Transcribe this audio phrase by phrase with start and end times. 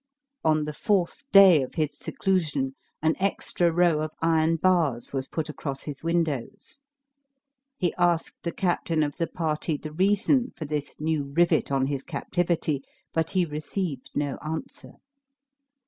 [0.43, 5.47] On the fourth day of his seclusion an extra row of iron bars was put
[5.47, 6.79] across his windows.
[7.77, 12.01] He asked the captain of the party the reason for this new rivet on his
[12.01, 12.81] captivity;
[13.13, 14.93] but he received no answer.